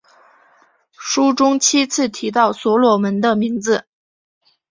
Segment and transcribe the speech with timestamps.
[0.93, 3.85] 书中七次提到所罗门的名字。